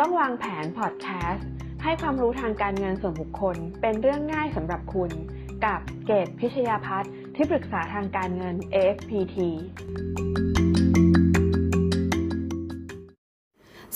[0.00, 1.46] ต้องวางแผนพอดแคสต์
[1.82, 5.10] ให้ความรู้ทางการเงินส่วนบุคคล เป็นเรื่องง่ายสำหรับคุณ
[5.64, 9.36] กับเกตพิชยาพัฒน์ที่ปรึกษาทางการเงิน AFPT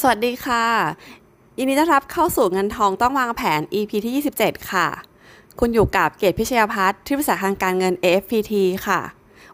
[0.01, 0.65] สวัสดีค่ะ
[1.59, 4.87] ยินดีต้อนรับเข้าสู่เงินทองต้องวางแผน EP ที่ 27 ค่ะ
[5.61, 8.53] คุณอยู่กับเกตพิชยาพัฒน์ที่ปรึกษาทางการเงิน AFPT
[8.87, 9.01] ค่ะ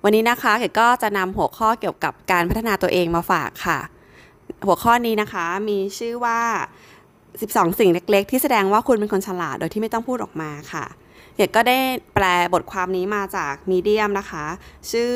[0.03, 3.79] วันนี้นะคะเกตก็จะนำหัวข้อเกี่ยวกับการพัฒนาตัวเองมาฝากค่ะ
[4.67, 6.39] หัวข้อนี้นะคะมีชื่อว่า
[7.07, 10.85] 12 สิ่งเล็ก ๆ ที่แสดงว่าคุณเป็นคนฉลาดโดยที่ไม่ต้องพูดออกมาค่ะ
[11.37, 11.79] เกก็ได้
[12.15, 14.45] แปลบทความนี้มาจากมีเดียมนะคะ
[14.91, 15.11] ชื่อ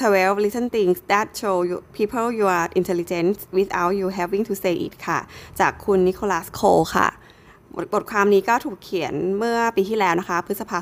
[0.00, 4.74] 12 little things that show you people you are intelligent without you having to say
[4.86, 5.18] it ค่ะ
[5.60, 6.62] จากคุณนิโคลัสโค
[6.96, 7.08] ค่ะ
[7.74, 10.76] บทบทความนี้ก็ถูกเขียนเมื่อปีที่แล้วนะคะ พฤษภา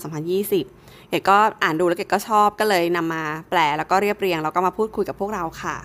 [0.53, 5.77] 2020 เกดก็อ่านดูแล้วเกดก็ชอบก็เลยนำมาแปลแล้วก็เรียบเรียง แล้วก็มาพูดคุยกับพวกเราค่ะ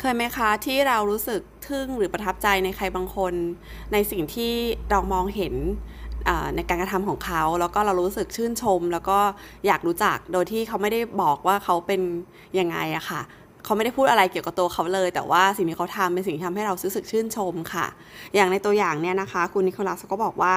[0.00, 3.34] เคยไหมคะที่เรารู้สึกทึ่งหรือประทับใจในใครบางคน
[3.92, 4.52] ในสิ่งที่
[4.90, 5.54] เรามองเห็น
[6.56, 9.18] ในการกระทำของเขา แล้วก็เรารู้สึกชื่นชม แล้วก็
[9.66, 12.00] อยากรู้จักโดยที่เขาไม่ได้บอกว่าเขาเป็น
[12.58, 13.20] ยังไงอะค่ะ
[13.66, 17.86] เขาไม่ได้พูดอะไรเกี่ยวกับตัวเขาเลย แต่ว่าสิ่งที่เขาทำเป็นสิ่งที่ทำให้เรารู้สึกชื่นชมค่ะ
[18.34, 20.54] อย่างในตัวอย่างเนี่ยนะคะ คุณนิโคลัสก็บอกว่า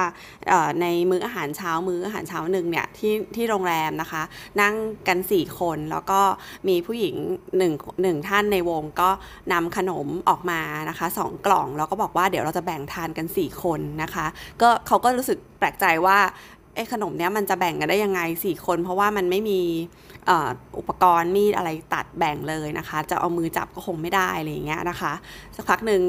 [0.80, 4.22] ในมื้ออาหารเช้ามื้ออาหารเช้าหนึ่งเนี่ยที่ที่โรงแรมนะคะ
[4.60, 4.74] นั่ง
[5.08, 6.20] กัน 4 คนแล้วก็
[6.68, 7.14] มีผู้หญิง
[7.58, 9.10] หนึ่งหนึ่งท่านในวงก็
[9.52, 14.26] นำขนมออกมานะคะสองกล่องแล้วก็บอกว่าเดี๋ยวเราจะแบ่งทานกัน 4 คนนะคะ
[14.62, 16.18] ก็เขาก็รู้สึกแปลกใจว่า
[16.80, 19.60] อ้ขนมเนี้ยมันจะแบ่งกันได้ยังไง 4 คน เพราะว่ามันไม่มี
[20.78, 25.12] อุปกรณ์มีดอะไรตัดแบ่งเลยนะคะ จะเอามือจับก็คงไม่ได้อะไรอย่างเงี้ยนะคะ
[25.56, 26.02] สักพักหนึ่ง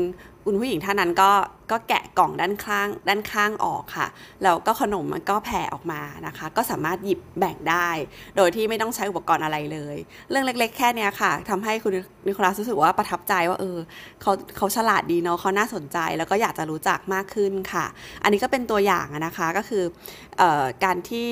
[0.45, 1.31] คุณผู้หญิงท่านนั้นก็
[1.71, 4.07] ก็แกะกล่องด้านข้างด้านข้างออกค่ะ
[4.43, 7.89] แล้วก็ขนมมันก็แผ่ออกมานะคะ ก็สามารถหยิบแบ่งได้
[8.37, 9.95] โดยที่ไม่ต้องใช้อุปกรณ์อะไรเลย
[10.29, 11.91] เรื่องเล็ก ๆ แค่นี้ค่ะทำให้คุณ
[12.27, 13.77] นิโคลัสรู้สึกว่าประทับใจว่าเออ
[14.21, 17.85] เขาเขาฉลาดดีเนาะเขาน่าสนใจแล้วก็อยากจะรู้จักมากขึ้นค่ะ
[18.23, 19.83] อันนี้ก็เป็นตัวอย่างนะคะก็คือ
[20.41, 20.43] อ
[20.83, 21.27] การที่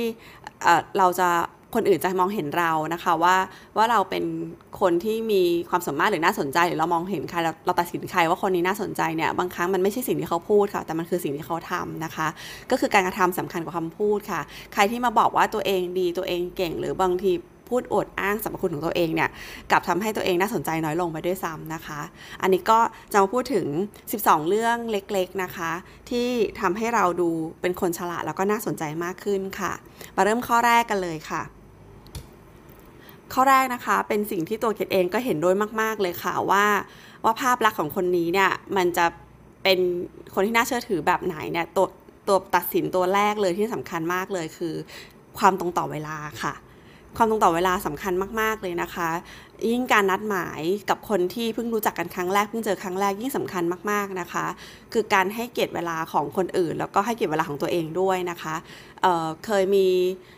[0.98, 1.30] เราจะ
[1.76, 3.36] คนอื่นจะมองเห็นเรานะคะว่า
[3.78, 4.24] ว่าเราเป็น
[4.82, 12.28] คนที่มีความสามารถหรือน่าสนใจ หรือเรามองเห็นใครเราเราตัดสินใครว่าคนนี้น่าสนใจเนี่ยบางครั้งมันไม่ใช่สิ่งที่เขาพูดค่ะ แต่มันคือสิ่งที่เขาทำนะคะ
[12.72, 14.42] ก็คือการกระทำสำคัญกว่าคำพูดค่ะ
[14.74, 17.34] ใครที่มาบอกว่าตัวเองดีตัวเองเก่ง หรือบางที
[17.76, 19.30] พูดอดอ้างสรรพคุณของตัวเองเนี่ย
[19.72, 22.00] กลับทำให้ตัวเองน่าสนใจน้อยลงไปด้วยซ้ำนะคะ
[22.42, 22.80] อันนี้ก็
[23.12, 23.66] จะมาพูดถึง
[24.08, 25.72] 12 เรื่องเล็กๆนะคะ
[26.10, 26.28] ที่
[26.62, 27.30] ทำให้เราดู
[27.62, 29.74] เป็นคนฉลาดแล้วก็น่าสนใจมากขึ้นค่ะ
[30.16, 31.42] มาเริ่มข้อแรกกันเลยค่ะ
[33.34, 36.66] ข้อแรกนะคะเป็นสิ่งที่ตัวเกดเองก็เห็นด้วยมาก ๆ เลยค่ะว่า
[37.24, 39.06] ว่าภาพลักษณ์ของคนนี้เนี่ยมันจะ
[39.64, 39.80] เป็น
[40.34, 41.88] คนที่น่าเชื่อถือแบบไหนเนี่ยตัว
[42.28, 44.74] ตัวตัดสินตัวแรกเลยที่สำคัญมากเลยคือ
[45.38, 46.54] ความตรงต่อเวลาค่ะ
[47.18, 49.10] ความตรงต่อเวลาสำคัญมาก ๆ เลยนะคะ
[49.72, 54.46] ยิ่งการนัดหมายกับคนที่เพิ่งรู้จักกันครั้งแรกเพิ่งเจอครั้งแรกยิ่งสำคัญมากๆนะคะ
[54.94, 58.56] คือการให้เกียรติเวลาของคนอื่น แล้วก็ให้เกียรติเวลาของตัวเองด้วยนะคะ
[59.02, 59.88] เเคยมี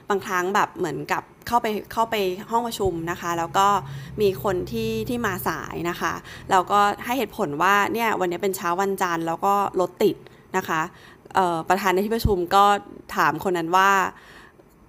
[0.09, 2.15] บางครั้งแบบเหมือนกับเข้าไปเข้าไป
[2.49, 3.67] ห้องประชุมนะคะ แล้วก็
[4.21, 6.13] มีคนที่ที่มาสายนะคะ
[6.51, 10.15] แล้วก็ให้เหตุผลว่าเนี่ยวันนี้เป็นเช้าวันจันทร์แล้วก็รถติด
[10.57, 10.81] นะคะ
[11.69, 12.63] ประธานในที่ประชุมก็
[13.15, 13.91] ถามคนนั้นว่า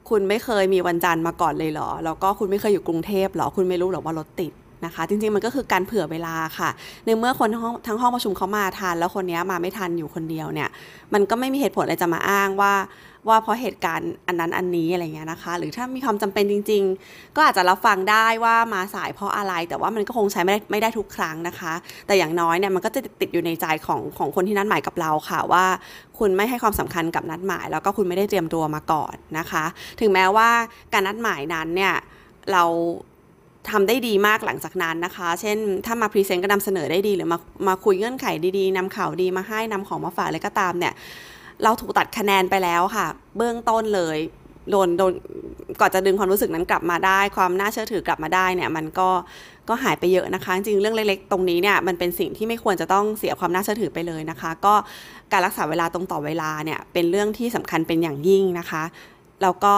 [0.08, 4.52] คุณไม่เคยมีวันจันทร์มาก่อนเลยเหรอ แล้วก็คุณไม่เคยอยู่กรุงเทพเหรอ คุณไม่รู้หรอว่ารถติด
[4.84, 6.70] นะคะ จริงๆ มันก็คือการเผื่อเวลาค่ะ
[7.04, 10.68] ในเมื่อคนทั้งห้องทั้งห้องประชุมเขามาทัน แล้วคนนี้มาไม่ทันอยู่คนเดียวเนี่ย
[11.12, 12.72] มันก็ไม่มีเหตุผลอะไรจะมาอ้างว่า
[13.28, 21.72] ว่าเพราะเหตุการณ์อันนั้นอันนี้อะไรเงี้ยนะคะ หรือถ้ามีความจำเป็นจริง ๆ ก็อาจจะรับฟังได้ว่ามาสายเพราะอะไร แต่ว่ามันก็คงใช้ไม่ได้ไม่ได้ทุกครั้งนะคะ
[22.06, 25.64] แต่อย่างน้อยเนี่ยมันก็จะติดอยู่ในใจของของคนที่นัดหมายกับเราค่ะว่า
[26.18, 29.64] คุณไม่ให้ความสำคัญกับนัดหมาย แล้วก็คุณไม่ได้เตรียมตัวมาก่อนนะคะ
[30.00, 30.48] ถึงแม้ว่า
[30.92, 31.94] การนัดหมายนั้นเนี่ย
[32.52, 32.64] เรา
[33.70, 35.56] ทำได้ดีมากหลังจากนั้นนะคะ เช่น
[35.86, 38.26] ถ้ามา present ก็นำเสนอได้ดี หรือมามาคุยเงื่อนไข
[38.58, 40.94] ดีๆนำข่าวดีมาให้นำของมาฝากอะไรก็ตามเนี่ย
[41.64, 43.06] เราถูกตัดคะแนนไปแล้วค่ะ
[43.36, 44.18] เบื้องต้นเลย
[44.70, 45.12] โดนโดน
[45.80, 49.08] ก่อนจะดึงความรู้สึกนั้นกลับมาได้ ความน่าเชื่อถือกลับมาได้เนี่ยมันก็
[49.68, 54.74] ก็หายไปเยอะนะคะ จริงเรื่องเล็กๆ ตรงนี้เนี่ยมันเป็นสิ่งที่ไม่ควรจะต้องเสียความน่าเชื่อถือไปเลยนะคะ ก็
[55.32, 58.82] การรักษาเวลาตรงต่อเวลาเนี่ยเป็นเรื่องที่สำคัญเป็นอย่างยิ่งนะคะ
[59.42, 59.74] แล้วก็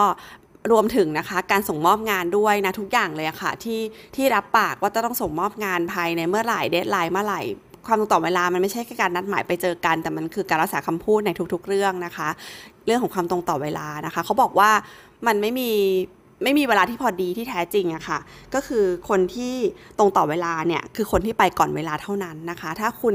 [0.73, 3.81] รวมถึงนะคะการส่งมอบงานด้วยนะทุกอย่างเลยค่ะที่
[4.17, 7.41] ที่รับปากว่าจะต้องส่งมอบงานภายในเมื่อไหร่เดทไลน์เมื่อไหร่
[7.86, 12.28] ความตรงต่อเวลามันไม่ใช่แค่การนัดหมายไปเจอกัน แต่มันคือการรักษาคำพูดในทุก ๆ เรื่องนะคะ
[12.86, 14.70] เรื่องของความตรงต่อเวลานะคะเขาบอกว่า
[15.26, 15.70] มันไม่มี
[16.42, 18.19] ไม่มีเวลาที่พอดีที่แท้จริงอะค่ะ
[18.54, 19.54] ก็คือคนที่
[19.98, 23.14] ตรงต่อเวลาเนี่ยคือคนที่ไปก่อนเวลาเท่านั้นนะคะ ถ้าคุณ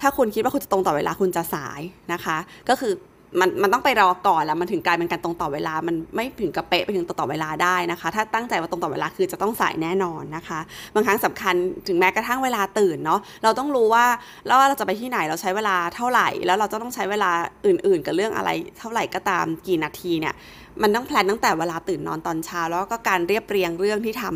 [0.00, 1.80] ถ้าคุณคิดว่าคุณจะตรงต่อเวลาคุณจะสาย
[2.12, 2.36] นะคะ
[2.68, 2.92] ก็คือ
[3.40, 10.60] มันมันต้องไปรอก่อนแล้วมันถึงกลายเป็นการตรงต่อเวลา มันไม่ถึงกับเป๊ะไปถึงตรงต่อเวลาได้นะคะ ถ้าตั้งใจว่าตรงต่อเวลาคือจะต้องสายแน่นอนนะคะ
[10.94, 11.54] บางครั้งสำคัญ
[11.88, 14.04] ถึงแม้กระทั่งเวลาตื่นเนาะเราต้องรู้ว่า
[14.46, 17.30] แล้วว่าเราจะไปที่ไหนเราใช้เวลาเท่าไหร่ แล้วเราจะต้องใช้เวลา
[17.66, 20.34] อื่น ๆ กับเรื่องอะไรเท่าไหร่ก็ตามกี่นาทีเนี่ย
[20.82, 24.34] มันต้องแพลนตั้งแต่เวลาตื่นนอนตอนเช้าแล้วก็การเรียบเรียงเรื่องที่ทำ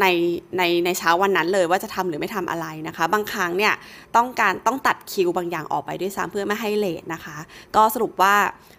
[0.00, 0.06] ใน
[0.58, 3.72] ในในเช้าวันนั้นเลยว่าจะทำหรือไม่ทำอะไรนะคะ บางครั้งเนี่ย
[4.16, 7.36] ต้องการต้องตัดคิวบางอย่างออกไปด้วยซ้ำเพื่อไม่ให้เลทนะคะ
[7.76, 8.34] ก็สรุปว่า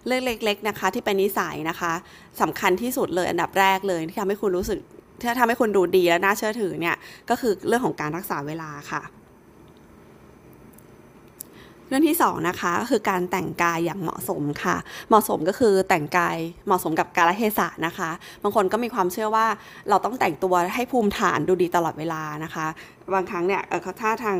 [0.06, 1.92] เรื่องเล็ก ๆนะคะ ที่เป็นนิสัยนะคะ
[2.40, 4.78] สำคัญที่สุดเลยอันดับแรกเลยที่ทำให้คุณรู้สึก
[5.22, 6.96] ถ้าทำให้คุณดูดีและน่าเชื่อถือเนี่ย
[7.30, 9.02] ก็คือเรื่องของการรักษาเวลาค่ะ
[11.92, 14.76] รื่องที่สองนะคะก็คือการแต่งกายอย่างเหมาะสมค่ะ
[15.08, 16.36] เหมาะสมก็คือแต่งกาย
[16.66, 18.10] เหมาะสมกับกาลเทศะนะคะ
[18.42, 19.46] บางคนก็มีความเชื่อว่า
[19.88, 22.66] เราต้องแต่งตัวให้ภูมิฐานดูดีตลอดเวลานะคะ
[23.14, 24.38] บางครั้งเนี่ยเขาถ้าทาง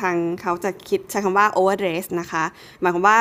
[0.00, 2.44] ทางเขาจะคิดใช้คำว่า overdress นะคะ
[2.80, 3.18] หมายความว่า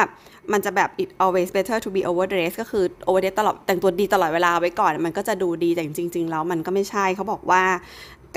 [0.51, 7.63] มันจะแบบ it always better to be overdress ก็คือ overdress ตลอดแต่งตัวดีตลอดเวลาไว้ก่อน มันก็จะดูดีแต่จริง ๆ แล้วมันก็ไม่ใช่เขาบอกว่า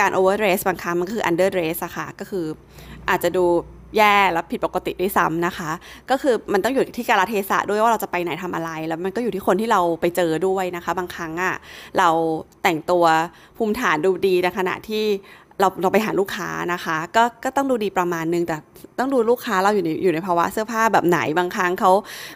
[0.00, 2.46] การ overdress บางครั้งมันคือ underdress อะค่ะ ก็คือ
[3.08, 3.44] อาจจะดู
[3.96, 5.70] แย่แล้วผิดปกติด้วยซ้ำนะคะ
[6.10, 11.54] ก็คือมันต้องอยู่ที่กาลเทศะด้วยว่าเราจะไปไหนทำอะไร แล้วมันก็อยู่ที่คนที่เราไปเจอด้วยนะคะ บางครั้งอะ
[11.98, 12.08] เรา
[12.62, 13.04] แต่งตัว
[13.56, 15.04] ภูมิฐานดูดีในขณะที่
[15.60, 18.56] เราเราไปหาลูกค้านะคะ ก็ก็ต้องดูดีประมาณนึงแต่
[18.98, 21.90] ต้องดูลูกค้าเราอยู่ในอยู่ในภาวะเสื้อผ้าแบบไหนบางครั้งเขา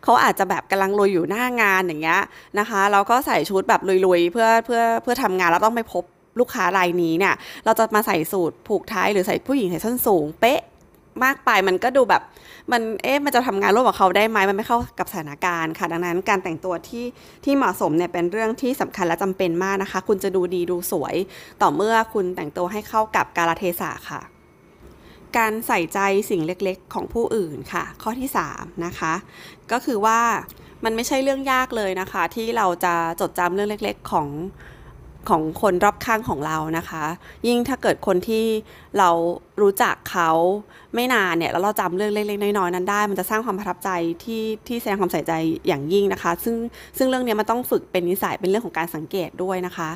[0.05, 2.21] เขาอาจจะแบบกำลังลุยอยู่หน้างานอย่างเงี้ย
[2.59, 6.05] นะคะแล้วก็ใส่ชุดแบบลุยๆเพื่อเพื่อเพื่อทำงานแล้วต้องไปพบ
[6.41, 7.35] ลูกค้ารายนี้เนี่ย
[7.65, 10.61] เราจะมาใส่สูตรผูกไทยหรือใส่ผู้หญิงใส่ส้นสูงเป๊ะ
[11.25, 12.23] มากไปมันก็ดูแบบ
[12.73, 17.05] มันเอ๊ะมันจะทำงานร่วมกับเขาได้ไหมมันไม่เข้ากับสถานการณ์ค่ะ ดังนั้นการแต่งตัวที่
[17.45, 21.15] ที่เหมาะสมเนี่ยเป็นเรื่องที่สำคัญและจำเป็นมากนะคะ คุณจะดูดีดูสวย
[21.63, 24.21] ต่อเมื่อคุณแต่งตัวให้เข้ากับกาลเทศะค่ะ
[25.37, 25.99] การใส่ใจ
[26.31, 29.15] สิ่งเล็กๆ ของผู้อื่นค่ะ ข้อที่ 3 นะคะ
[29.73, 30.21] ก็คือว่า
[30.85, 34.29] มันไม่ใช่เรื่องยากเลยนะคะ ที่เราจะจดจำเรื่องเล็ก ๆ ของ
[35.31, 37.05] ของคนรอบข้างของเรานะคะ
[37.49, 38.45] ยิ่งถ้าเกิดคนที่
[38.99, 39.11] เรา
[39.61, 40.31] รู้จักเขา
[40.95, 43.91] ไม่นานเนี่ยแล้วเราจำเรื่องเล็กๆน้อยๆนั้นได้ มันจะสร้างความประทับใจ
[44.25, 45.33] ที่ที่แสดงความใส่ใจ
[45.67, 46.57] อย่างยิ่งนะคะ ซึ่ง
[46.99, 49.91] ซึ่งเรื่องนี้มันต้องฝึกเป็นนิสัยเป็นเรื่องของการสังเกตด้วยนะคะ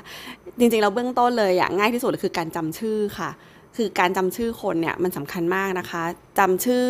[0.58, 3.30] จริงๆเราเบื้องต้นเลยอย่างง่ายที่สุดคือการจำชื่อค่ะ
[3.76, 6.02] คือการจำชื่อคนเนี่ยมันสำคัญมากนะคะ
[6.38, 6.86] จำชื่อ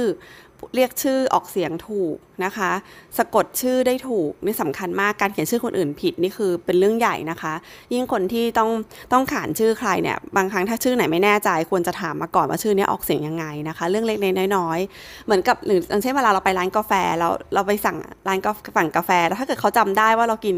[0.75, 2.71] เรียกชื่อออกเสียงถูก นะคะ
[3.19, 7.55] สะกดชื่อได้ถูกนี่สำคัญมากการเขียนชื่อคนอื่นผิดนี่คือเป็นเรื่องใหญ่นะคะ
[7.95, 8.71] ยิ่งคนที่ต้อง
[9.13, 17.97] ต้องขานชื่อใครเนี่ยบางครั้งถ้าชื่อไหนไม่แน่ใจ ควรจะถามมาก่อนว่าชื่อนี้ออกเสียงยังไงนะคะ เรื่องเล็กๆน้อยๆเหมือนกับหรืออย่างเช่นเวลาเราไปร้านกาแฟแล้วเราไปสั่ง
[18.29, 20.57] ร้านกาแฟั่งกาแฟแล้วถ้าเกิดเขาจำได้ว่าเรากิน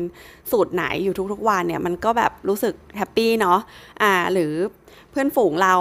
[0.51, 3.59] สูตรไหนอยู่ทุกๆวันเนี่ยมันก็แบบรู้สึกแฮปปี้เนาะ
[4.03, 4.53] อ่าหรือ
[5.11, 5.75] เพื่อนฝูงเรา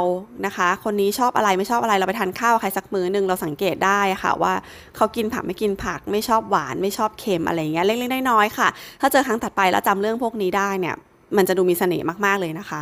[0.45, 4.53] นะคะ คนนี้ชอบอะไรไม่ชอบอะไรเราไปทานข้าวใครสักมื้อหนึ่งเราสังเกตได้ค่ะว่า
[4.95, 8.67] เขากินผักไม่กินผักไม่ชอบหวานไม่ชอบเค็มอะไรเงี้ยเล็กๆน้อยๆค่ะ
[9.01, 10.95] ถ้าเจอครั้งถัดไปแล้วจำเรื่องพวกนี้ได้เนี่ย
[11.37, 12.81] มันจะดูมีเสน่ห์มากๆเลยนะคะ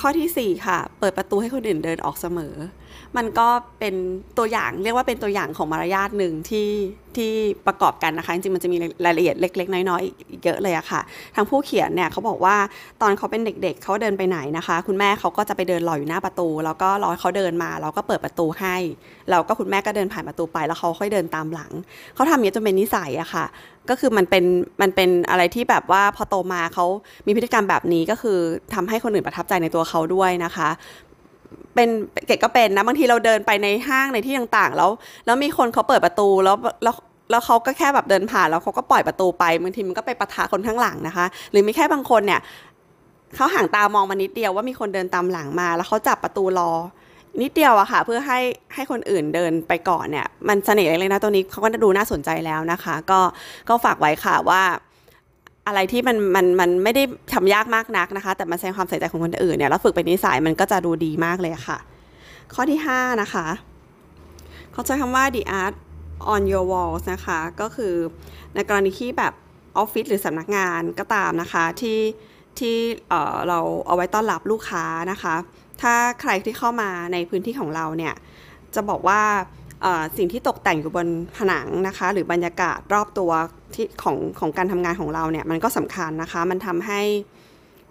[0.00, 2.54] ข้อที่ 4 ค่ะ เปิดประตูให้คนอื่นเดินออกเสมอ
[3.16, 3.48] มันก็
[3.80, 3.94] เป็น
[4.38, 6.68] ตัวอย่างเรียกว่าเป็นตัวอย่างของมารยาทหนึ่งที่
[7.16, 7.32] ที่
[7.66, 11.00] ประกอบกันนะคะ จริงๆมันจะมีรายละเอียดเล็ก ๆ น้อยๆอีกเยอะเลยอะค่ะ
[11.34, 12.56] ทางผู้เขียนเนี่ยเขาบอกว่า
[13.02, 18.76] ตอนเขาเป็นเด็ก ๆเขาเดินไปไหนนะคะ คุณแม่เขาก็จะไปเดินรออยู่หน้าประตู แล้วก็รอเขาเดินมาเราก็เปิดประตูให้
[19.30, 21.72] แล้วก็คุณแม่ก็เดินผ่านประตูไปแล้วเขาค่อยเดินตามหลัง
[22.14, 23.44] เขาทำอย่างนี้จนเป็นนิสัยอะค่ะ
[23.90, 24.44] ก็คือมันเป็น
[24.80, 26.86] มันเป็นอะไรที่แบบว่าพอโตมาเขา
[27.26, 28.38] มีพฤติกรรมแบบนี้ก็คือ
[28.74, 30.68] ทำให้คนอื่นประทับใจในตัวเขาด้วยนะคะ
[31.74, 31.88] เป็น
[32.26, 34.90] เกดก็เป็นนะบางทีเราเดินไปในห้างในที่ต่างๆ แล้ว
[35.26, 36.94] แล้วมีคนเขาเปิดประตูแล้วแล้ว
[37.30, 42.40] แล้วเขาก็แค่แบบเดินผ่านแล้วเขาก็ปล่อยประตูไปบางทีมันก็ไปปะทะคนข้างหลังนะคะ หรือมีแค่บางคนเนี่ย
[43.36, 46.72] เขาห่างตามองมานิดเดียวว่ามีคนเดินตามหลังมา แล้วเขาจับประตูรอ
[47.42, 48.40] นิดเดียวอะค่ะ เพื่อให้
[48.74, 53.20] ให้คนอื่นเดินไปก่อนเนี่ย มันเสน่ห์เลยนะตัวนี้เขาก็ดูน่าสนใจแล้วนะคะ ก็
[53.68, 54.62] ก็ฝากไว้ค่ะว่า
[55.66, 61.78] อะไรที่มันมันมันไม่ได้ทำยากมากนักนะคะ แต่มันแสดงความใส่ใจของคนอื่นเนี่ยแล้วฝึกเป็นนิสัยมันก็จะดูดีมากเลยค่ะ
[62.54, 63.46] ข้อที่ 5 นะคะ
[64.72, 65.74] เขาใช้คำว่า the art
[66.34, 67.94] on your walls นะคะ ก็คือ
[68.54, 69.32] ในกรณีที่แบบ
[69.78, 72.00] ออฟฟิศหรือสำนักงานก็ตามนะคะที่
[72.58, 72.76] ที่
[73.08, 75.34] เเราเอาไว้ต้อนรับลูกค้านะคะ
[75.82, 78.14] ถ้าใครที่เข้ามาในพื้นที่ของเราเนี่ย
[78.74, 79.20] จะบอกว่า
[80.16, 81.06] สิ่งที่ตกแต่งอยู่บน
[81.36, 83.30] ผนังนะคะ หรือบรรยากาศรอบตัว
[83.74, 87.02] ที่ของของการทำงานของเราเนี่ยมันก็สำคัญนะคะ มันทำให้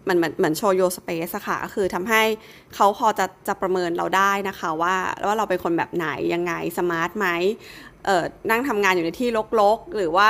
[0.07, 2.21] มันเหมือนเหมือน show your space อะค่ะก็คือทำให้
[2.75, 7.27] เขาพอจะจะประเมินเราได้นะคะว่าว่าเราเป็นคนแบบไหนยังไง smart ไหม
[8.05, 9.29] เออนั่งทำงานอยู่ในที่
[9.61, 10.29] รกๆ หรือว่า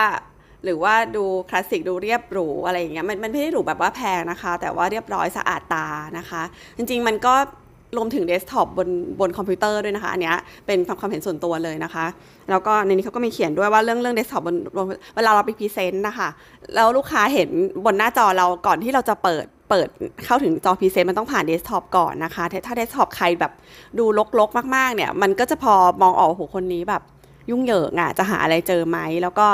[0.67, 6.41] หรือว่าดูคลาสสิกดูเรียบหรูอะไรอย่างเงี้ยมันมันไม่ได้หรูแบบว่าแพงนะคะ แต่ว่าเรียบร้อยสะอาดตานะคะ
[6.77, 7.35] จริง ๆ มันก็
[7.97, 12.05] รวมถึงเดสก์ท็อปบนบนคอมพิวเตอร์ด้วยนะคะ อันเนี้ยเป็นความเห็นส่วนตัวเลยนะคะ
[12.49, 16.29] แล้วก็ในนี้เขาก็มีเขียนด้วยว่าเรื่องเรื่องเดสก์ท็อปบนบนเวลาเราไป present นะคะ
[16.75, 17.49] แล้วลูกค้าเห็น
[17.85, 19.87] บนหน้าจอเราก่อนที่เราจะเปิดเปิด
[20.25, 23.51] เข้าถึงจอ present มันต้องผ่านเดสก์ท็อปก่อนนะคะ ถ้าเดสก์ท็อปใครแบบ
[23.99, 24.05] ดู
[24.39, 27.01] รกๆ มากๆเนี่ย มันก็จะพอมองออกโอ้โหคนนี้แบบ
[27.49, 29.47] ยุ่งเหยิงอะจะหาอะไรเจอไหม แล้วก็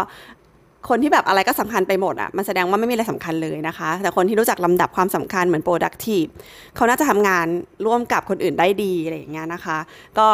[0.89, 6.29] คนที่แบบอะไรก็สำคัญไปหมดอะมันแสดงว่าไม่มีอะไรสำคัญเลยนะคะ แต่คนที่รู้จักลำดับความสำคัญเหมือน productive
[6.75, 7.47] เขาน่าจะทำงาน
[7.85, 9.77] ร่วมกับคนอื่นได้ดีอะไรอย่างเงี้ยนะคะ
[10.17, 10.27] ก็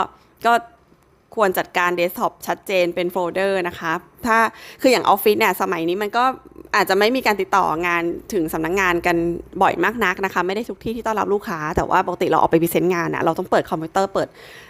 [0.45, 0.53] ก็
[1.35, 3.91] ควรจัดการเดสก์ท็อปชัดเจนเป็นโฟลเดอร์นะคะ
[4.27, 4.37] ถ้า
[4.81, 6.23] คืออย่างออฟฟิศเนี่ยสมัยนี้มันก็
[6.75, 9.17] อาจจะไม่มีการติดต่องานถึงสำนักงงานกัน
[9.61, 14.27] บ่อยมากนักนะคะ ไม่ได้ทุกที่ที่ต้อนรับลูกค้า แต่ว่าปกติเราออกไป present งานอะเราต้องเปิดคอมพิวเตอร์เปิด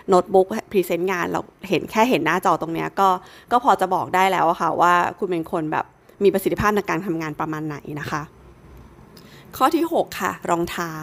[0.10, 3.10] โน้ตบุ๊ก present งานเราเห็นแค่เห็นหน้าจอตรงเนี้ยก็
[3.52, 5.86] ก็พอจะบอกได้แล้วค่ะว่าคุณเป็นคนแบบ
[6.24, 8.22] มีประสิทธิภาพในการทำงานประมาณไหนนะคะ
[9.58, 10.94] ข้อที่ 6 ค่ะ รองเท้า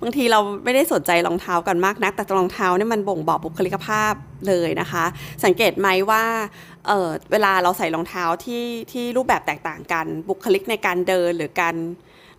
[0.00, 4.12] บางทีเราไม่ได้สนใจรองเท้ากันมากนัก แต่รองเท้าเนี่ยมันบ่งบอกบุคลิกภาพ
[4.48, 5.04] เลยนะคะ
[5.44, 6.24] สังเกตไหมว่า
[6.86, 11.76] เวลาเราใส่รองเท้าที่ที่รูปแบบแตกต่างกัน บุคลิกในการเดินหรือการ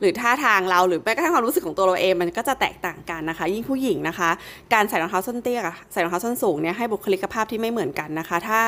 [0.02, 4.30] หรือท่าทางเราหรือแม้กระทั่งความรู้สึกของตัวเราเองมันก็จะแตกต่างกันนะคะ ยิ่งผู้หญิงนะคะ
[4.74, 5.62] การใส่รองเท้าส้นเตี้ย
[5.92, 8.60] ใส่รองเท้าส้นสูงเนี่ยให้บุคลิกภาพที่ไม่เหมือนกันนะคะ ถ้า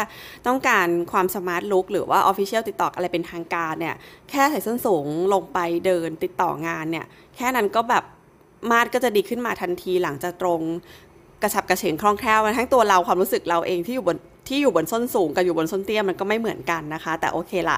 [0.47, 3.95] ต้องการความ smart look หรือว่า official ติดต่ออะไรเป็นทางการเนี่ย
[4.29, 7.05] แค่ใส่ส้นสูงลงไปเดินติดต่องานเนี่ย
[7.35, 8.03] แค่นั้นก็แบบ
[8.71, 10.61] มาดก็จะดีขึ้นมาทันทีหลังจากตรง
[11.41, 17.77] กระชับกระเฉงคล่องแคล่วทั้งตัวเราความรู้สึกเราเองที่อยู่บนที่อยู่บนส้นสูงกับอยู่บนส้นเตี้ยมันก็ไม่เหมือนกันนะคะ แต่โอเคละ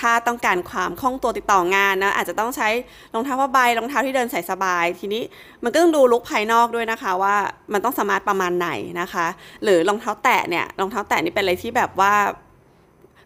[0.00, 2.68] ถ้าต้องการความคล่องตัวติดต่องานนะอาจจะต้องใช้
[3.14, 5.22] รองเท้าผ้าใบรองเท้าที่เดินใส่สบาย ทีนี้
[5.64, 7.36] มันก็ต้องดูลุคภายนอกด้วยนะคะ ว่า
[7.72, 8.70] มันต้องสมาร์ทประมาณไหน
[9.00, 9.26] นะคะ
[9.64, 12.14] หรือรองเท้าแตะเนี่ยรองเท้าแตะนี่เป็นอะไรที่แบบว่า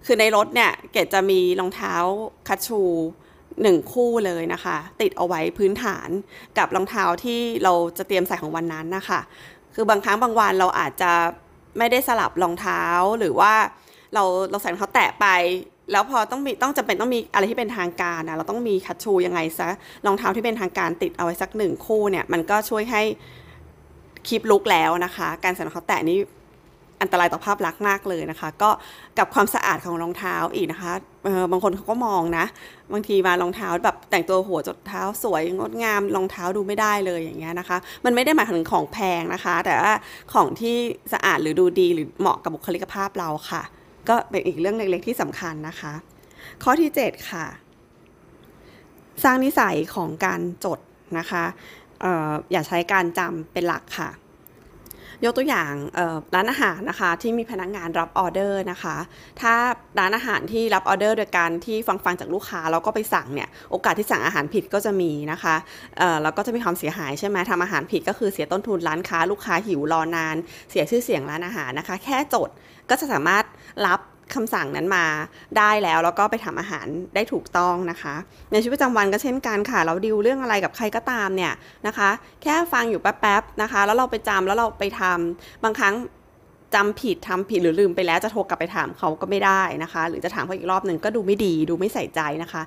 [0.07, 1.95] คือในรถเนี่ยเกดจะมีรองเท้า
[2.49, 2.81] คัชชู
[3.63, 6.09] หนึ่งคู่เลยนะคะ ติดเอาไว้พื้นฐาน
[6.59, 9.21] กับรองเท้าที่เราจะเตรียมใส่ของวันนั้นนะคะ
[9.75, 11.13] คือบางครั้งบางวันเราอาจจะ
[11.79, 12.83] ไม่ได้สลับรองเท้า
[13.19, 13.53] หรือว่า
[14.15, 15.27] เราเราใส่รองเท้าแตะไป
[15.93, 19.69] แล้วพอต้องมีต้องจำเป็นต้องมีอะไรที่เป็นทางการนะเราต้องมีคัชชูยังไงซะ
[20.07, 23.03] รองเท้าที่เป็นทางการติดเอาไว้สักหนึ่งคู่เนี่ยมันก็ช่วยให้
[24.27, 26.19] คีปลุกแล้วนะคะ การใส่รองเท้าแตะนี่
[27.03, 28.71] อันตรายต่อภาพลักษณ์มากเลยนะคะ ก็
[29.19, 30.93] กับความสะอาดของรองเท้าอีกนะคะ
[31.51, 32.45] บางคนเขาก็มองนะ
[32.93, 39.93] บางทีมารองเท้าแบบแต่งตัวหัวจดเท้าสวยงดงามรองเท้าดูไม่ได้เลยอย่างเงี้ยนะคะ มันไม่ได้หมายถึงของแพงนะคะ แต่ว่า
[40.33, 40.77] ของที่
[41.13, 43.63] สะอาดหรือดูดีหรือเหมาะกับบุคลิกภาพเราค่ะ
[44.09, 45.93] ก็เป็นอีกเรื่องเล็กๆที่สำคัญนะคะ
[46.63, 47.47] ข้อที่ 7 ค่ะ
[49.25, 50.79] สร้างนิสัยของการจด
[51.19, 51.45] นะคะ
[52.05, 54.11] อออย่าใช้การจำเป็นหลักค่ะ
[55.25, 55.73] ยกตัวอย่าง
[56.35, 58.97] ร้านอาหารนะคะที่มีพนักงานรับออเดอร์นะคะ
[59.41, 59.55] ถ้า
[59.99, 65.55] ร้านอาหารที่รับออเดอร์โดยการที่ฟังฟังจากลูกค้าแล้วก็ไปสั่งเนี่ยโอกาสที่สั่งอาหารผิดก็จะมีนะคะ
[66.23, 70.37] แล้วก็จะมีความเสียหายใช่ไหมทำอาหารผิดก็คือเสียต้นทุนร้านค้าลูกค้าหิวรอนาน
[70.71, 72.51] เสียชื่อเสียงร้านอาหารนะคะ แค่จด
[72.91, 73.45] ก็จะสามารถ
[73.87, 74.01] รับ
[74.35, 75.05] คำสั่งนั้นมา
[75.59, 78.15] ได้แล้ว แล้วก็ไปทำอาหารได้ถูกต้องนะคะ
[78.53, 81.53] ในชีวิตประจำวันก็เช่นกันค่ะ เราดิวเรื่องอะไรกับใครก็ตามเนี่ย
[81.87, 82.11] นะคะ
[82.43, 85.95] แค่ฟังอยู่แป๊บๆนะคะ แล้วเราไปจำแล้วเราไปทำบางครั้ง
[86.75, 92.63] จำผิดทำผิดหรือลืมไปแล้วจะโทรกลับไปถามเขาก็ไม่ได้นะคะ หรือจะถามเขาอีกรอบหนึ่งก็ดูไม่ดี ดูไม่ใส่ใจนะคะ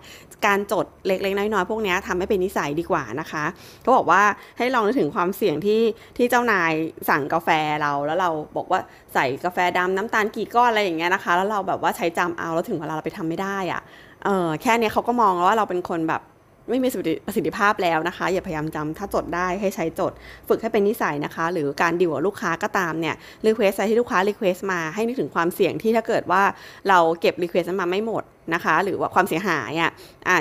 [0.45, 3.43] การจดเล็กๆน้อยๆพวกนี้ทำให้เป็นนิสัยดีกว่านะคะ
[3.81, 4.21] เขาบอกว่า
[4.57, 5.81] ให้ลองนึกถึงความเสี่ยงที่
[6.17, 6.71] ที่เจ้านาย
[7.09, 7.49] สั่งกาแฟ
[7.81, 8.79] เราแล้วเราบอกว่า
[9.13, 13.81] ใส่กาแฟดำน้ำตาลกี่ก้อนอะไรอย่างเงี้ยนะคะ แล้วเราแบบว่าใช้จำเอาแล้วถึงเวลาเราไปทำไม่ได้อะ
[14.25, 16.21] เออแค่นี้เขาก็มองว่าเราเป็นคนแบบ
[16.69, 16.87] ไม่มี
[17.25, 20.11] ประสิทธิภาพแล้วนะคะ อย่าพยายามจำถ้าจดได้ให้ใช้จด
[20.47, 26.43] ฝึกให้เป็นนิสัยนะคะ หรือการดิวกับลูกค้าก็ตามเนี่ย request อะไรที่ลูกค้า request มาให้นึกถึงความเสี่ยงที่ถ้าเกิดว่า
[26.89, 29.91] เราเก็บ request มาไม่หมดนะคะ หรือว่าความเสียหายอะ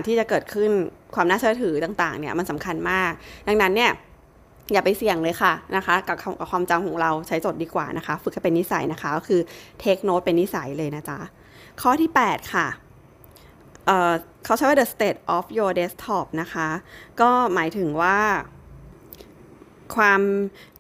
[0.06, 0.70] ที่จะเกิดขึ้น
[1.14, 3.12] ความน่าเชื่อถือต่างๆเนี่ยมันสำคัญมาก
[3.48, 3.92] ดังนั้นเนี่ย
[4.72, 9.40] อย่าไปเสี่ยงเลยค่ะนะคะกับกับความจำของเราใช้จดดีกว่านะคะ ฝึกให้เป็นนิสัยนะคะก็คือ
[9.82, 11.18] เทคโนตเป็นนิสัยเลยนะจ๊ะ
[11.82, 12.66] ข้อที่ 8 ค่ะ
[14.44, 16.68] เขาใช้ว่า the state of your desktop นะคะ
[17.20, 18.18] ก็หมายถึงว่า
[19.96, 20.22] ความ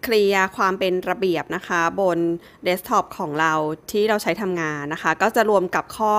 [0.02, 2.18] เคลียร์ความเป็นระเบียบนะคะ บน
[2.64, 3.52] เดสก์ท็อปของเรา
[3.90, 6.14] ที่เราใช้ทำงานนะคะ ก็จะรวมกับข้อ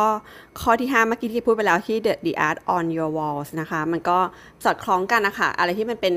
[0.61, 4.19] ข้อที่ 5 เมื่อกี้ที่พูดไปแล้วที่ the, the art on your walls นะคะ มันก็
[4.63, 6.15] สอดคล้องกันนะคะ อะไรที่มันเป็น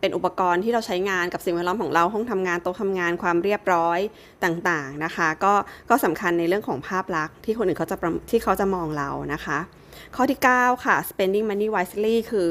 [0.00, 3.98] เป็นอุปกรณ์ที่เราใช้งานกับสิ่งแวดล้อมของเราห้องทำงานโต๊ะทำงานความเรียบร้อย
[4.44, 5.54] ต่างๆนะคะ ก็
[5.90, 7.96] ก็สำคัญในเรื่องของภาพลักษณ์ที่คนอื่นเขาจะ
[8.30, 9.58] ที่เขาจะมองเรานะคะ
[10.16, 12.48] ข้อที่ 9 ค่ะ spending money wisely คือ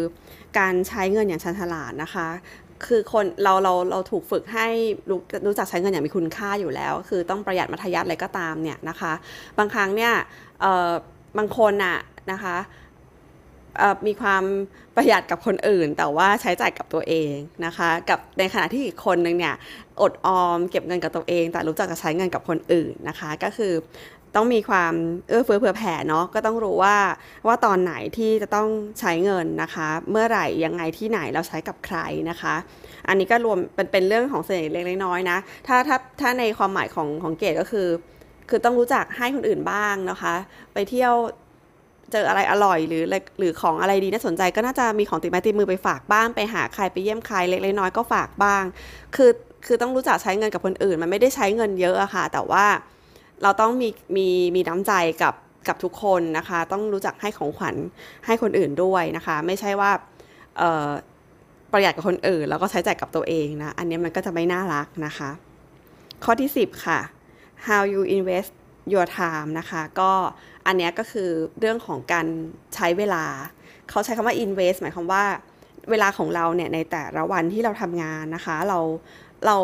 [0.59, 2.27] การใช้เงินอย่างฉลาดนะคะ
[2.85, 4.67] คือคนเราเราเราถูกฝึกให้
[5.09, 9.13] รู้รู้จักใช้เงินอย่างมีคุณค่าอยู่แล้ว คือต้องประหยัดมัธยัติอะไรก็ตามเนี่ยนะคะ
[9.57, 10.13] บางครั้งเนี่ย
[11.37, 11.97] บางคนน่ะ
[12.31, 12.55] นะคะ
[13.77, 14.43] เอ่อมีความ
[14.95, 17.33] ประหยัดกับคนอื่น แต่ว่าใช้จ่ายกับตัวเอง
[17.65, 19.55] นะคะ กับในขณะที่อีกคนนึงเนี่ย
[20.01, 23.73] อดออมเก็บเงินกับตัวเอง แต่รู้จักจะใช้เงินกับคนอื่นนะคะ ก็คือ
[24.35, 24.93] ต้องมีความ
[25.29, 26.95] เอื้อเฟื้อเผื่อแผ่เนาะก็ต้องรู้ว่า
[27.47, 28.67] ว่าตอนไหนที่จะต้อง
[28.99, 31.97] ใช้เงินนะคะ เมื่อไหร่ยังไงที่ไหนเราใช้กับใคร
[32.29, 32.55] นะคะ
[33.07, 37.87] อันนี้ก็รวมเป็นเป็นเรื่องของเสน่ห์เล็กๆน้อยๆนะถ้าถ้าถ้าในความหมายของของเกดก็คือ
[38.49, 40.33] คือต้องรู้จักให้คนอื่นบ้างนะคะ
[40.73, 41.13] ไปเที่ยว
[42.11, 43.03] เจออะไรอร่อยหรือ
[43.39, 48.63] หรือของอะไรดีน่าสนใจก็น่าจะมีของติดไม้ติดมือไปฝากบ้างไปหาใครไปเยี่ยมใครเล็กๆน้อยก็ฝากบ้าง
[49.15, 49.31] คือ
[49.65, 52.65] คือต้องรู้จักใช้เงินกับคนอื่น มันไม่ได้ใช้เงินเยอะอะค่ะ แต่ว่า
[53.43, 54.93] เราต้องมีมีมีน้ำใจ
[55.23, 55.35] กับ
[55.67, 57.75] กับทุกคนนะคะ ต้องรู้จักให้ของขวัญ
[58.25, 59.91] ให้คนอื่นด้วยนะคะ ไม่ใช่ว่า
[61.71, 65.29] ประหยัดกับคนอื่น แล้วก็ใช้จ่ายกับตัวเองนะอันนี้มันก็จะไม่น่ารักนะคะ
[66.23, 66.99] ข้อที่ 10 ค่ะ
[67.67, 68.51] how you invest
[68.93, 70.11] your time นะคะก็
[70.65, 71.29] อันนี้ก็คือ
[71.59, 72.25] เรื่องของการ
[72.75, 73.25] ใช้เวลา
[73.89, 75.23] เขาใช้คำว่า invest หมายความว่า
[75.89, 78.79] เวลาของเราเนี่ยในแต่ละวันที่เราทำงานนะคะ เรา
[79.45, 79.55] เรา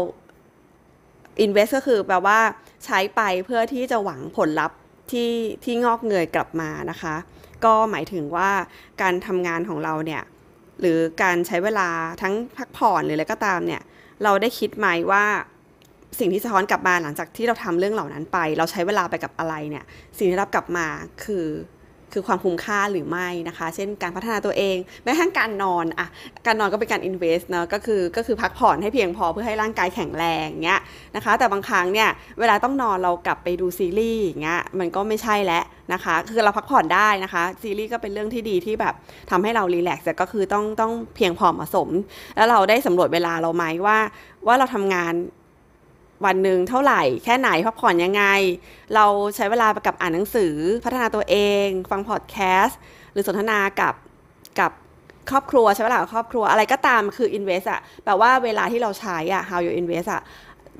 [1.45, 2.39] invest ก็คือแปลว่า
[2.85, 4.77] ใช้ไปเพื่อที่จะหวังผลลัพธ์
[5.11, 5.31] ที่
[5.63, 7.15] ที่งอกเงยกลับมานะคะ
[7.65, 8.49] ก็หมายถึงว่า
[9.01, 10.23] การทำงานของเราเนี่ย
[10.81, 11.89] หรือการใช้เวลา
[12.21, 13.81] ทั้งพักผ่อนหรืออะไรก็ตามเนี่ย
[14.23, 15.25] เราได้คิดไหมว่า
[16.19, 19.85] สิ่งที่สะท้อนกลับมาหลังจากที่เราทำเรื่องเหล่านั้นไป เราใช้เวลาไปกับอะไรเนี่ย
[20.17, 20.87] สิ่งที่รับกลับมา
[21.23, 21.45] คือ
[22.15, 26.07] คือความคุ้มค่าหรือไม่นะคะ เช่นการพัฒนาตัวเอง แม้ทั่งการนอนอะ
[26.45, 30.81] การนอนก็เป็นการ invest เนอะก็คือก็คือพักผ่อนให้เพียงพอเพื่อให้ร่างกายแข็งแรงเงี้ย
[31.15, 38.93] นะคะ แต่บางครั้งเนี่ยเวลาต้องนอนเรากลับไปดูซีรีส์อย่างเงี้ยมันก็ไม่ใช่แล้วนะคะ คือเราพักผ่อนได้นะคะ ซีรีส์ก็เป็นเรื่องที่ดีที่แบบ
[39.31, 41.89] ทำให้เรารีแลกซ์แต่ก็คือต้องต้องเพียงพอเหมาะสม
[42.35, 43.97] แล้วเราได้สำรวจเวลาเราไหมว่า
[44.47, 45.13] ว่าเราทำงาน
[46.25, 48.23] วันหนึ่งเท่าไหร่แค่ไหนพักผ่อนยังไง
[48.95, 49.05] เรา
[49.35, 50.53] ใช้เวลาไปกับอ่านหนังสือ
[50.83, 52.79] พัฒนาตัวเอง ฟังพอดแคสต์
[53.11, 53.93] หรือสนทนากับ
[54.59, 54.71] กับ
[55.29, 60.21] ครอบครัวใช้เวลากับครอบครัวอะไรก็ตามคือ invest อะแปลว่าเวลาที่เราใช้อะ how you invest อะ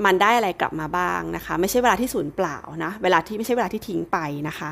[0.06, 4.72] มันได้อะไรกลับมาบ้างนะคะ ไม่ใช่เวลาที่สูญเปล่านะ เวลาที่ไม่ใช่เวลาที่ทิ้งไปนะคะ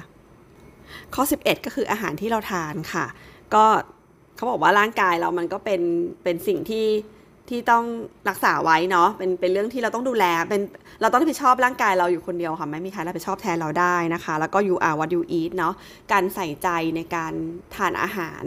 [1.16, 3.06] ข้อ 11 ก็คืออาหารที่เราทานค่ะ
[3.54, 3.66] ก็
[4.36, 5.82] เขาบอกว่าร่างกายเรามันก็เป็น
[6.24, 6.86] เป็นสิ่งที่
[7.50, 7.84] ที่ต้อง
[8.30, 10.62] รักษาไว้เนาะเป็นเป็นเรื่องที่เราต้องดูแลเป็น
[11.02, 15.74] เราต้องรับผิดชอบร่างกายเราอยู่คนเดียวค่ะไม่มีใครรับผิดชอบแทนเราได้นะคะ แล้วก็ you are what you eat เนาะ
[16.12, 17.34] การใส่ใจในการ
[17.76, 18.44] ทานอาหาร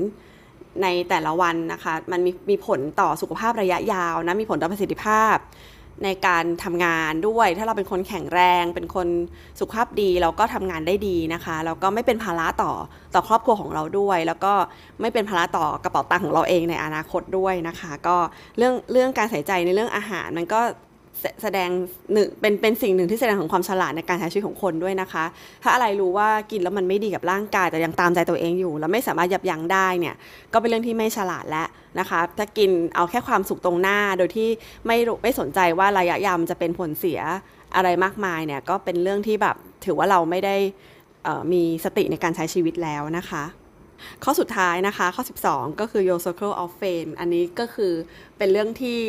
[0.82, 5.36] ในแต่ละวันนะคะ มันมีมีผลต่อสุขภาพระยะยาวนะมีผลต่อประสิทธิภาพ
[6.04, 9.08] ในการทำงานด้วย ถ้าเราเป็นคนแข็งแรง เป็นคน
[9.58, 12.72] สุขภาพดี เราก็ทำงานได้ดีนะคะแล้วก็ไม่เป็นภาระต่อ
[13.14, 14.52] ต่อครอบครัวของเราด้วย แล้วก็
[15.00, 18.16] ไม่เป็นภาระต่อกระเป๋าตังค์ของเราเองในอนาคตด้วยนะคะ ก็
[18.58, 20.60] เรื่องเรื่องการใส่ใจในเรื่องอาหารมันก็
[21.42, 21.70] แสดง
[22.12, 25.24] หนึ่งเป็นเป็นสิ่งหนึ่งที่แสดงของความฉลาดในการใช้ชีวิตของคนด้วยนะคะ
[25.62, 30.14] ถ้าอะไรรู้ว่ากินแล้วมันไม่ดีกับร่างกายแต่ยังตามใจตัวเองอยู่ แล้วไม่สามารถยับยั้งได้เนี่ย
[30.52, 31.66] ก็เป็นเรื่องที่ไม่ฉลาดแล้ว
[31.98, 34.48] นะคะถ้ากินเอาแค่ความสุขตรงหน้าโดยที่
[34.86, 37.20] ไม่ไม่สนใจว่าระยะยาวมันจะเป็นผลเสีย
[37.76, 40.56] อะไรมากมายเนี่ยก็เป็นเรื่องที่แบบถือว่าเราไม่ได้
[41.52, 43.44] มีสติในการใช้ชีวิตแล้วนะคะ
[44.24, 47.92] ข้อสุดท้ายนะคะ ข้อ 12 ก็คือ your circle of fame อันนี้ก็คือ
[48.38, 49.00] เป็นเรื่องที่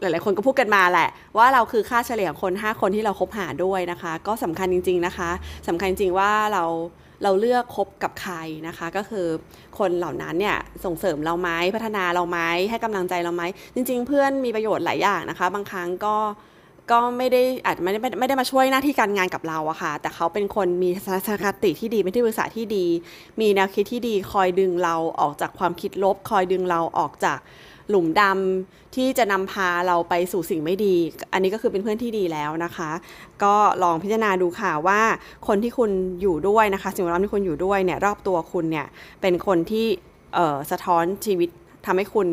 [0.00, 1.08] หลาย ๆ คนก็พูดกันมาแหละ
[1.38, 5.30] ว่าเราคือค่าเฉลี่ยคน 5 คนที่เราคบหาด้วยนะคะ ก็สำคัญจริง ๆ นะคะ
[5.68, 6.64] สำคัญจริงว่าเรา
[7.22, 8.34] เราเลือกคบกับใคร
[8.66, 9.26] นะคะ ก็คือ
[9.78, 12.38] คนเหล่านั้นเนี่ยส่งเสริมเราไหมพัฒนาเราไหม
[12.70, 13.42] ให้กำลังใจเราไหม
[13.74, 16.16] จริง ๆ เพื่อนมีประโยชน์หลายอย่างนะคะ บางครั้งก็
[16.90, 22.86] ก็ไม่ได้อาจไม่ได้ไม่ไม่ได้มาช่วยหน้าที่การงานกับเราอะค่ะ แต่เขาเป็นคนมีทัศนคติที่ดีเป็นที่ปรึกษาที่ดี
[23.40, 27.38] มีแนวคิดที่ดีคอยดึงเราออกจากความคิดลบ คอยดึงเราออกจาก
[27.90, 30.94] หลุมดำที่จะนำพาเราไปสู่สิ่งไม่ดี
[31.32, 32.90] อันนี้ก็คือเป็นเพื่อนที่ดีแล้วนะคะ
[33.42, 35.00] ก็ลองพิจารณาดูค่ะว่า
[35.46, 38.86] คนที่คุณอยู่ด้วยนะคะ สิ่งแวดล้อมที่คุณอยู่ด้วยเนี่ยรอบตัวคุณเนี่ย
[39.20, 39.86] เป็นคนที่
[40.70, 41.48] สะท้อนชีวิต
[41.86, 42.26] ทำให้คุณ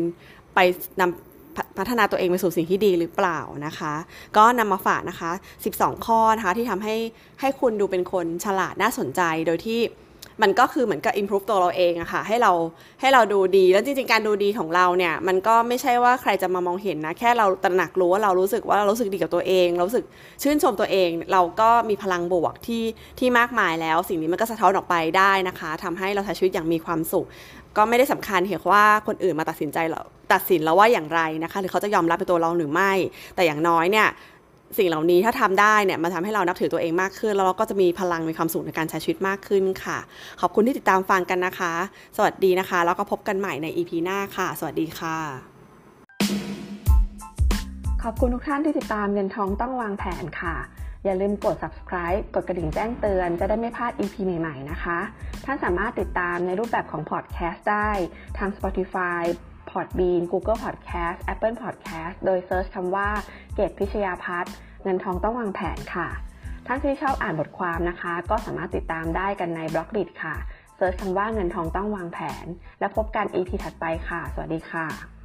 [0.54, 0.58] ไป
[1.00, 3.92] นำพัพัฒนาตัวเองไปสู่สิ่งที่ดีหรือเปล่านะคะ
[4.36, 5.30] ก็นำมาฝากนะคะ
[5.68, 6.96] 12 ข้อนะคะที่ทำให้
[7.40, 9.80] ให้คุณดูเป็นคนฉลาดน่าสนใจโดยที่
[10.42, 12.52] มันก็คือเหมือนกับ improve ตัวเราเองอะค่ะให้เรา
[13.00, 20.04] ให้เราดูดี แล้วจริงๆ การดูดีของเราเนี่ย มันก็ไม่ใช่ว่าใครจะมามองเห็นนะ แค่เราตระหนักรู้ว่าเรารู้สึกว่าเรารู้สึกดีกับตัวเองเรารู้สึก
[20.42, 22.84] ชื่นชมตัวเอง เราก็มีพลังบวกที่
[23.18, 27.26] ที่มากมายแล้ว สิ่งนี้มันก็สะท้อนออกไปได้นะคะทำให้เราใช้ชีวิตอย่างมีความสุข
[27.76, 30.00] ก็ไม่ได้สำคัญเห็นว่าคนอื่นมาตัดสินใจเรา
[30.32, 32.92] ตัดสินเราว่าอย่างไรนะคะ หรือเขาจะยอมรับในตัวเราหรือไม่
[33.34, 34.08] แต่อย่างน้อยเนี่ย
[34.76, 39.98] สิ่งเหล่านี้ถ้าทำได้เนี่ยมันทำให้เรานับถือตัวเองมากขึ้น แล้วเราก็จะมีพลังมีความสุขในการใช้ชีวิตมากขึ้นค่ะ
[40.40, 41.72] ขอบคุณที่ติดตามฟังกันนะคะ
[42.16, 45.18] สวัสดีนะคะ แล้วก็พบกันใหม่ใน EP หน้าค่ะ สวัสดีค่ะ
[48.02, 50.56] ขอบคุณทุกท่านที่ติดตามเงินทองต้องวางแผนค่ะ
[51.04, 54.98] อย่าลืมกด subscribe กดกระดิ่งแจ้งเตือนจะได้ไม่พลาด EP ใหม่ ๆ นะคะ
[55.44, 57.90] ท่านสามารถติดตามในรูปแบบของ podcast ได้
[58.38, 59.22] ทาง Spotify
[59.70, 63.08] Podbean Google Podcast Apple Podcast โดย search คำว่า
[63.54, 64.52] เกตพิชยาพัฒน์
[64.82, 66.08] เงินทองต้องวางแผนค่ะ
[66.66, 70.36] ท่านที่ชอบอ่านบทความนะคะ ก็สามารถติดตามได้กันใน Blockdit ค่ะ
[70.76, 72.46] search คำว่าเงินทองต้องวางแผน
[72.80, 75.17] และพบกัน EP ถัดไปค่ะ สวัสดีค่ะ